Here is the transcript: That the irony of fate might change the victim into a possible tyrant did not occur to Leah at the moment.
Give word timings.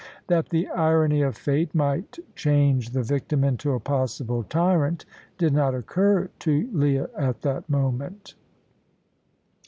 That 0.25 0.49
the 0.49 0.67
irony 0.69 1.21
of 1.21 1.37
fate 1.37 1.75
might 1.75 2.17
change 2.35 2.89
the 2.89 3.03
victim 3.03 3.43
into 3.43 3.73
a 3.73 3.79
possible 3.79 4.41
tyrant 4.41 5.05
did 5.37 5.53
not 5.53 5.75
occur 5.75 6.27
to 6.39 6.67
Leah 6.73 7.11
at 7.15 7.43
the 7.43 7.63
moment. 7.67 8.33